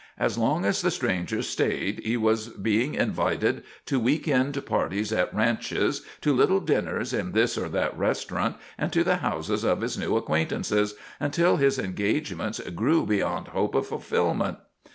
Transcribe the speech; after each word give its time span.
As 0.17 0.35
long 0.35 0.65
as 0.65 0.81
the 0.81 0.89
stranger 0.89 1.43
stayed 1.43 1.99
he 1.99 2.17
was 2.17 2.47
being 2.47 2.95
invited 2.95 3.61
to 3.85 3.99
week 3.99 4.27
end 4.27 4.65
parties 4.65 5.13
at 5.13 5.31
ranches, 5.31 6.01
to 6.21 6.33
little 6.33 6.59
dinners 6.59 7.13
in 7.13 7.33
this 7.33 7.55
or 7.55 7.69
that 7.69 7.95
restaurant 7.95 8.55
and 8.79 8.91
to 8.93 9.03
the 9.03 9.17
houses 9.17 9.63
of 9.63 9.81
his 9.81 9.99
new 9.99 10.17
acquaintances, 10.17 10.95
until 11.19 11.57
his 11.57 11.77
engagements 11.77 12.59
grew 12.71 13.05
beyond 13.05 13.49
hope 13.49 13.75
of 13.75 13.85
fulfilment. 13.85 14.57